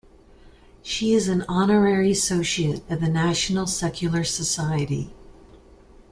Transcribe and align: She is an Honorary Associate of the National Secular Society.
She 0.81 1.13
is 1.13 1.27
an 1.27 1.43
Honorary 1.47 2.09
Associate 2.09 2.81
of 2.89 3.01
the 3.01 3.07
National 3.07 3.67
Secular 3.67 4.23
Society. 4.23 5.13